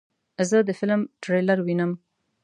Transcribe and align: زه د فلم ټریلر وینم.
زه 0.49 0.57
د 0.67 0.69
فلم 0.79 1.01
ټریلر 1.23 1.59
وینم. 1.61 1.91